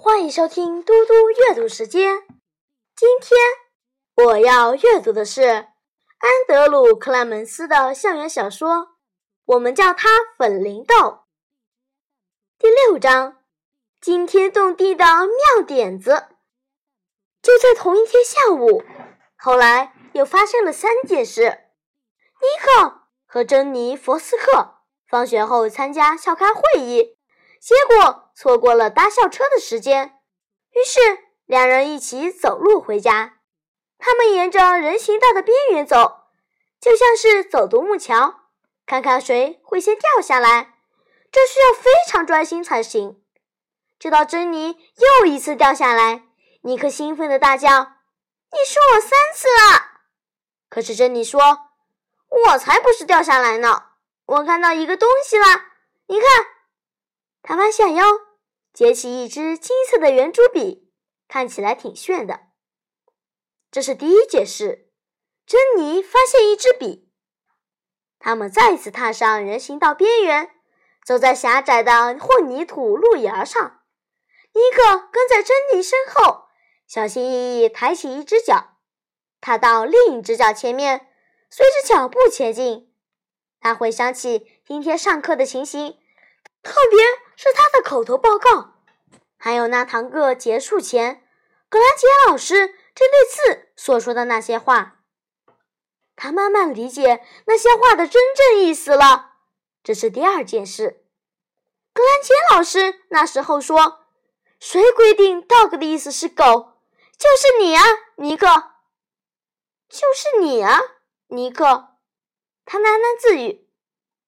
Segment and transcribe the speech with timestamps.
[0.00, 2.20] 欢迎收听嘟嘟阅读时间。
[2.94, 3.36] 今天
[4.14, 5.66] 我要阅读的是安
[6.46, 8.76] 德鲁·克莱门斯的校园小说
[9.46, 10.08] 《我们叫它
[10.38, 10.94] 粉铃豆》
[12.60, 13.38] 第六章：
[14.00, 16.28] 惊天动地的妙点子。
[17.42, 18.84] 就在同一天下午，
[19.36, 21.42] 后来又发生了三件事：
[22.40, 24.76] 尼克和珍妮·佛斯克
[25.08, 27.17] 放学后参加校开会议。
[27.60, 30.20] 结果错过了搭校车的时间，
[30.70, 31.00] 于是
[31.44, 33.38] 两人一起走路回家。
[33.98, 36.28] 他们沿着人行道的边缘走，
[36.80, 38.42] 就像是走独木桥，
[38.86, 40.74] 看看谁会先掉下来。
[41.32, 43.20] 这需要非常专心才行。
[43.98, 44.76] 直到珍妮
[45.20, 46.22] 又一次掉下来，
[46.62, 47.68] 尼克兴奋地大叫
[48.52, 49.98] ：“你说我三次了！”
[50.70, 51.40] 可是珍妮说
[52.46, 53.82] ：“我才不是掉下来呢，
[54.26, 55.44] 我看到一个东西了，
[56.06, 56.28] 你看。”
[57.48, 58.04] 他弯下腰，
[58.74, 60.92] 捡起一支金色的圆珠笔，
[61.26, 62.40] 看起来挺炫的。
[63.70, 64.90] 这是第一件事。
[65.46, 67.10] 珍妮发现一支笔。
[68.18, 70.50] 他们再次踏上人行道边缘，
[71.06, 73.80] 走在狭窄的混凝土路沿上。
[74.52, 76.48] 尼克跟在珍妮身后，
[76.86, 78.76] 小心翼翼抬起一只脚，
[79.40, 81.08] 踏到另一只脚前面，
[81.48, 82.94] 随着脚步前进。
[83.58, 85.98] 他回想起今天上课的情形。
[86.62, 86.98] 特别
[87.36, 88.74] 是他的口头报告，
[89.36, 91.24] 还有那堂课结束前，
[91.68, 95.00] 格兰杰老师针对字所说的那些话，
[96.16, 99.36] 他慢慢理解那些话的真正意思了。
[99.82, 101.04] 这是第二件事。
[101.94, 104.06] 格兰杰老师那时候说
[104.60, 106.74] ：“谁规定 ‘dog’ 的意思是狗？
[107.16, 107.84] 就是你啊，
[108.16, 108.46] 尼克！
[109.88, 110.80] 就是你啊，
[111.28, 111.96] 尼克！”
[112.64, 113.68] 他喃喃自语：“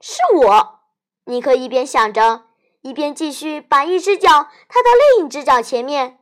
[0.00, 0.80] 是我。”
[1.24, 2.46] 尼克一边想着，
[2.80, 6.18] 一边继续把一只脚踏到另一只脚前面，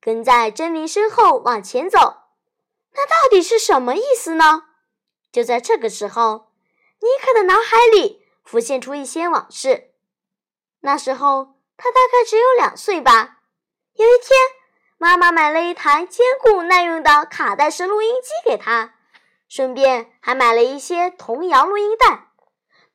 [0.00, 1.98] 跟在珍妮身后往前走。
[2.92, 4.64] 那到底是什么意思呢？
[5.32, 6.52] 就在这个时候，
[7.00, 9.90] 尼克的脑海里浮现出一些往事。
[10.80, 13.40] 那时候他大概只有两岁吧。
[13.94, 14.38] 有一天，
[14.96, 18.94] 妈妈买了一台坚固耐用的卡带式录音机给他，
[19.48, 22.25] 顺便还买了一些童谣录音带。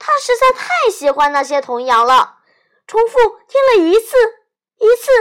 [0.03, 2.39] 他实在太喜欢那些童谣了，
[2.87, 4.17] 重复听了一次、
[4.79, 5.11] 一次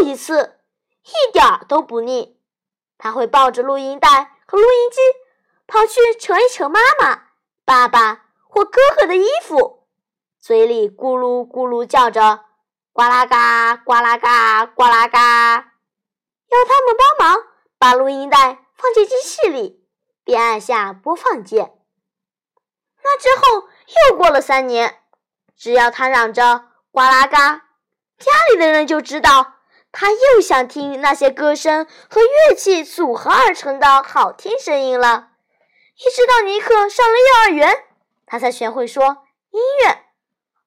[0.00, 0.58] 又一次，
[1.04, 2.36] 一点儿都不腻。
[2.98, 4.98] 他会抱着录音带和录音机，
[5.68, 7.28] 跑去扯一扯妈妈、
[7.64, 9.86] 爸爸或哥哥的衣服，
[10.40, 12.44] 嘴里咕噜咕噜叫着
[12.92, 15.74] “呱啦嘎，呱啦嘎，呱啦嘎”，
[16.50, 17.44] 要他们帮忙
[17.78, 19.86] 把录音带放进机器里，
[20.24, 21.78] 并按下播放键。
[23.04, 23.68] 那之后。
[24.08, 24.98] 又过了三年，
[25.56, 27.62] 只要他嚷着“呱啦嘎”，
[28.18, 29.54] 家里的人就知道
[29.90, 35.28] 他又想听那些歌声和乐器组合而成的好听声音了。
[35.96, 37.84] 一直到尼克上了幼儿园，
[38.26, 40.04] 他才学会说音乐，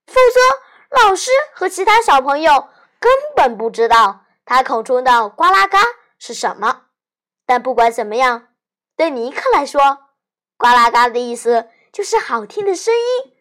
[0.05, 2.69] 否则老师和其他小朋友
[2.99, 5.79] 根本不知道他口中的“呱啦嘎”
[6.19, 6.83] 是什么。
[7.45, 8.47] 但不管怎么样，
[8.95, 10.09] 对尼克来说
[10.57, 11.69] ，“呱啦嘎”的意思。
[11.95, 13.33] 就是好听的声音，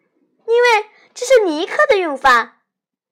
[0.47, 2.61] 因为这是尼克的用法。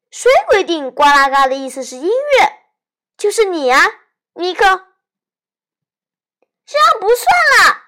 [0.09, 2.49] 谁规定“呱啦嘎”的意思是音乐？
[3.17, 3.81] 就是你啊，
[4.35, 4.63] 尼克！
[6.65, 7.27] 这样不算
[7.57, 7.81] 了！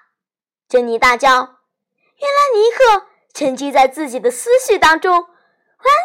[0.68, 1.30] 珍妮大叫。
[1.30, 5.26] 原来尼克沉浸在自己的思绪当中，完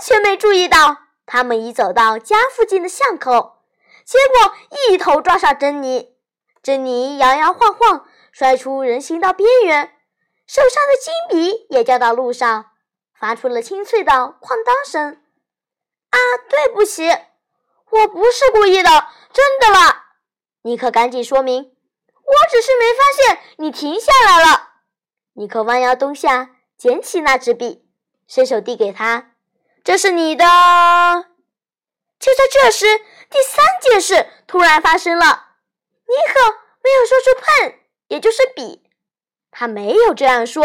[0.01, 3.65] 全没注意到他们已走到家附近的巷口，
[4.05, 4.55] 结果
[4.87, 6.15] 一头撞上珍妮。
[6.63, 9.97] 珍妮摇摇晃晃摔出人行道边缘。
[10.51, 12.71] 手上的金笔也掉到路上，
[13.17, 15.23] 发出了清脆的哐当声。
[16.09, 16.17] 啊，
[16.49, 17.07] 对不起，
[17.89, 18.89] 我不是故意的，
[19.31, 20.07] 真的啦。
[20.63, 24.71] 尼克赶紧说明，我只是没发现你停下来了。
[25.35, 27.87] 尼克弯腰蹲下，捡起那支笔，
[28.27, 29.31] 伸手递给他，
[29.85, 30.43] 这是你的。
[32.19, 32.97] 就在这时，
[33.29, 35.25] 第三件事突然发生了。
[36.05, 36.51] 尼克
[36.83, 37.75] 没有说出 pen，
[38.09, 38.83] 也就是笔。
[39.51, 40.63] 他没有这样说，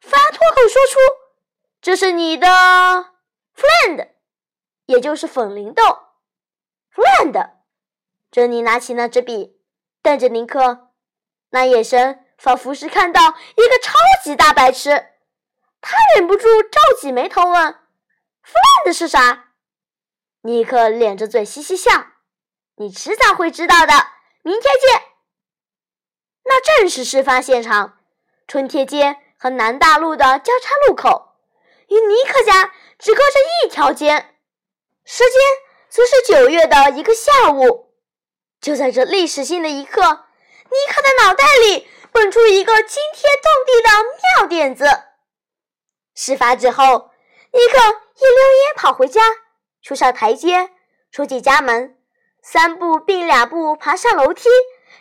[0.00, 0.98] 反而脱口说出
[1.82, 2.46] ：“这是你的
[3.54, 4.08] friend，
[4.86, 5.82] 也就是粉铃豆
[6.94, 7.50] friend。”
[8.30, 9.60] 珍妮拿起那支笔，
[10.00, 10.92] 瞪着尼克，
[11.50, 13.20] 那眼神仿佛是看到
[13.56, 14.90] 一个超级大白痴。
[15.80, 17.74] 他忍不住皱起眉头问
[18.42, 19.52] ：“friend 是啥？”
[20.42, 21.90] 尼克咧着嘴嘻嘻笑
[22.76, 23.92] ：“你迟早会知道的，
[24.42, 25.02] 明天见。”
[26.44, 27.98] 那正是事发现场。
[28.46, 31.34] 春天街和南大路的交叉路口，
[31.88, 34.34] 与尼克家只隔着一条街。
[35.04, 35.32] 时间
[35.88, 37.92] 则是九月的一个下午。
[38.60, 43.90] 就在这历史性的一刻，尼克的脑袋里蹦出一个惊天动地的
[44.40, 44.86] 妙点子。
[46.14, 47.10] 事发之后，
[47.52, 49.20] 尼克一溜烟跑回家，
[49.82, 50.70] 出上台阶，
[51.10, 51.98] 出进家门，
[52.42, 54.48] 三步并两步爬上楼梯，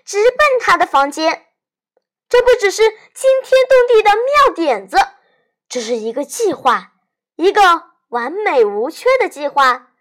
[0.03, 1.45] 直奔他的房间。
[2.33, 4.97] 这不只是惊天动地的妙点子，
[5.69, 6.93] 这是一个计划，
[7.35, 7.61] 一个
[8.07, 9.91] 完美无缺的计划，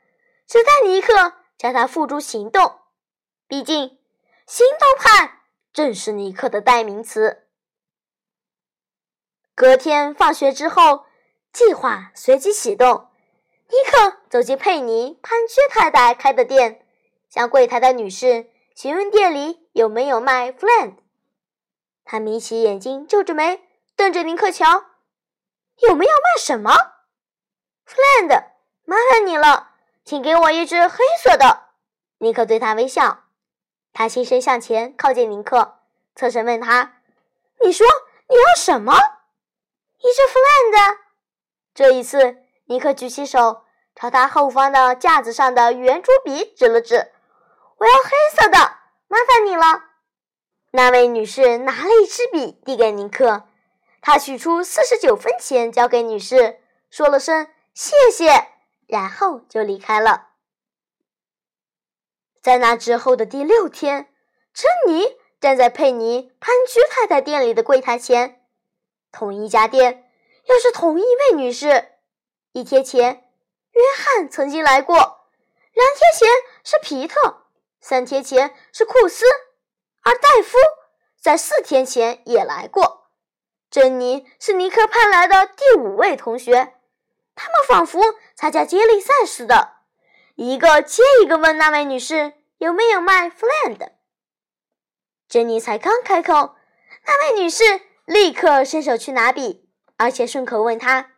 [0.46, 2.80] 只待尼克将它付诸行动。
[3.46, 3.98] 毕竟，
[4.46, 5.42] 行动派
[5.74, 7.48] 正是尼克的代名词。
[9.54, 11.04] 隔天放学之后，
[11.52, 13.10] 计划随即启动。
[13.68, 16.86] 尼克走进佩妮潘薛太太开的店，
[17.28, 21.01] 向柜台的女士询问店里有没有卖 Fland。
[22.12, 23.66] 他眯起眼睛，皱着眉，
[23.96, 24.84] 瞪着尼克瞧，
[25.78, 26.70] 有没有卖什么
[27.86, 28.48] ？Fland，
[28.84, 29.70] 麻烦你了，
[30.04, 31.68] 请给我一只黑色的。
[32.18, 33.20] 尼克对他微笑，
[33.94, 35.78] 他轻身向前，靠近尼克，
[36.14, 36.96] 侧身问他
[37.64, 37.86] ：“你说
[38.28, 38.92] 你要什么？”
[39.96, 40.98] 一只 Fland。
[41.72, 43.64] 这一次，尼克举起手，
[43.94, 47.10] 朝他后方的架子上的圆珠笔指了指
[47.78, 48.58] ：“我要黑色的，
[49.08, 49.84] 麻烦你了。”
[50.74, 53.44] 那位女士拿了一支笔递给尼克，
[54.00, 58.48] 他取出四十九分钱交给女士，说了声谢谢，
[58.86, 60.28] 然后就离开了。
[62.40, 64.08] 在那之后的第六天，
[64.54, 68.42] 珍妮站在佩妮潘居太太店里的柜台前，
[69.12, 70.10] 同一家店，
[70.46, 71.90] 又是同一位女士。
[72.52, 73.30] 一天前，
[73.72, 76.28] 约翰曾经来过；两天前
[76.64, 77.44] 是皮特；
[77.78, 79.26] 三天前是库斯。
[80.02, 80.58] 而戴夫
[81.20, 83.08] 在四天前也来过。
[83.70, 86.74] 珍妮是尼克派来的第五位同学，
[87.34, 88.00] 他们仿佛
[88.34, 89.76] 参加接力赛似的，
[90.34, 93.92] 一个接一个问那位女士有没有卖 Fland。
[95.28, 96.56] 珍妮才刚开口，
[97.06, 97.64] 那位女士
[98.04, 101.12] 立刻伸手去拿笔，而且顺口问他：“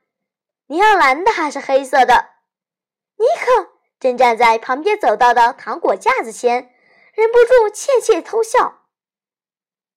[0.69, 2.35] 你要蓝的还是黑色的？”
[3.19, 6.74] 尼克正站在旁边走道的糖果架子前。
[7.15, 8.83] 忍不住窃窃偷笑。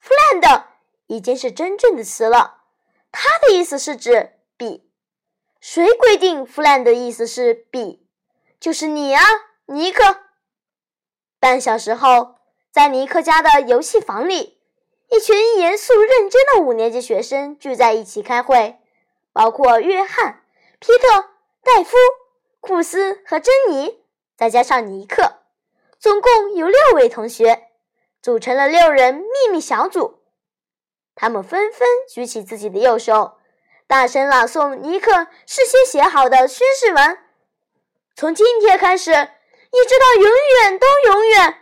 [0.01, 0.63] Fland
[1.07, 2.61] 已经是真正的词了，
[3.11, 4.89] 它的意思是指笔。
[5.59, 8.07] 谁规定 Fland 的意思是笔？
[8.59, 9.23] 就是你啊，
[9.65, 10.21] 尼克。
[11.39, 12.35] 半小时后，
[12.71, 14.59] 在尼克家的游戏房里，
[15.09, 18.79] 一群严肃认真的五年级学生聚在一起开会，
[19.33, 20.43] 包括约翰、
[20.79, 21.29] 皮特、
[21.63, 21.95] 戴夫、
[22.59, 24.03] 库斯和珍妮，
[24.35, 25.36] 再加上尼克。
[26.07, 27.67] 总共有六位同学，
[28.21, 30.21] 组成了六人秘密小组。
[31.13, 33.33] 他们纷纷举起自己的右手，
[33.87, 37.19] 大声朗诵尼克事先写好的宣誓文。
[38.15, 39.15] 从今天开始，一
[39.85, 41.57] 直到永远都永远，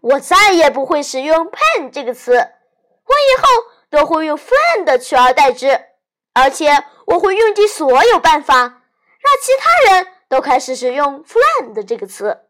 [0.00, 2.32] 我再也不会使用 “pen” 这个词。
[2.32, 3.48] 我以后
[3.90, 5.78] 都会用 “friend” 取而代之，
[6.32, 6.70] 而且
[7.04, 8.80] 我会用尽所有办法，让
[9.42, 12.46] 其他人都开始使用 “friend” 这个词。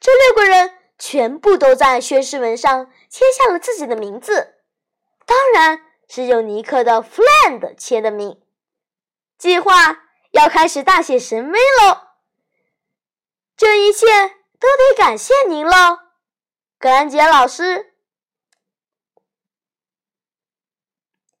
[0.00, 4.56] 这六个人全部都在宣誓文上签下了自己的名字，
[5.26, 8.40] 当然是用尼克的 friend 签的名。
[9.36, 12.08] 计划要开始大显神威喽！
[13.56, 14.06] 这一切
[14.58, 15.98] 都得感谢您喽，
[16.78, 17.94] 格兰杰老师。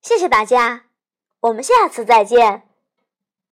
[0.00, 0.86] 谢谢大家，
[1.40, 2.67] 我们下次再见。